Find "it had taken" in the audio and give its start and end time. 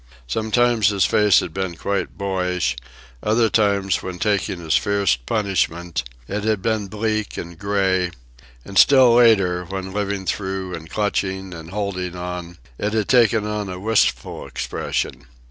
12.79-13.45